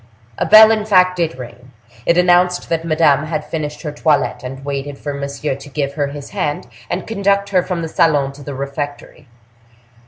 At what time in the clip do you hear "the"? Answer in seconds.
7.83-7.87, 8.41-8.55